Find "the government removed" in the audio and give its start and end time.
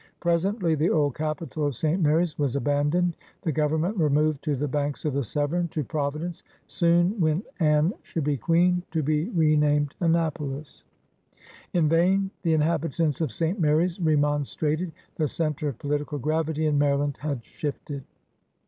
3.43-4.43